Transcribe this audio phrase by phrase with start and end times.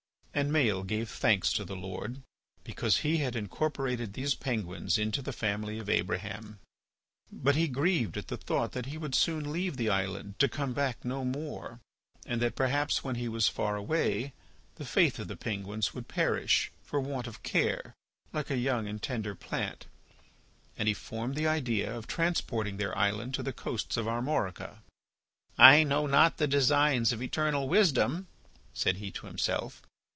[0.33, 2.21] And Maël gave thanks to the Lord,
[2.63, 6.57] because he had incorporated these penguins into the family of Abraham.
[7.29, 10.71] But he grieved at the thought that he would soon leave the island to come
[10.71, 11.81] back no more,
[12.25, 14.31] and that perhaps when he was far away
[14.75, 17.93] the faith of the penguins would perish for want of care
[18.31, 19.85] like a young and tender plant.
[20.77, 24.81] And he formed the idea of transporting their island to the coasts of Armorica.
[25.57, 28.27] "I know not the designs of eternal Wisdom,"
[28.73, 29.81] said he to himself.